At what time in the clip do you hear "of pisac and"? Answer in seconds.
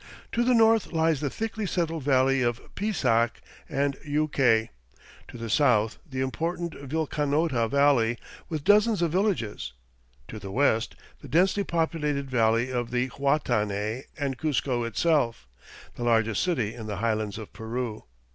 2.41-3.95